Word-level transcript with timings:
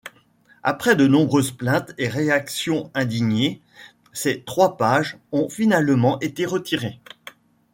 Après 0.63 0.95
de 0.95 1.05
nombreuses 1.05 1.51
plaintes 1.51 1.91
et 1.99 2.07
réactions 2.07 2.89
indignées, 2.95 3.61
ces 4.13 4.41
trois 4.43 4.75
pages 4.75 5.19
ont 5.31 5.47
finalement 5.47 6.19
été 6.21 6.47
retirées. 6.47 6.99